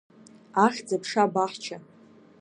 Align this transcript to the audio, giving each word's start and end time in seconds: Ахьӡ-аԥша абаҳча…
Ахьӡ-аԥша 0.65 1.21
абаҳча… 1.25 1.77